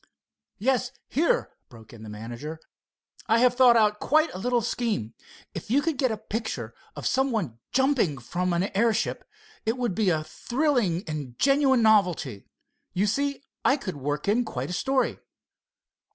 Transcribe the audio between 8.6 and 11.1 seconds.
airship it would be a thrilling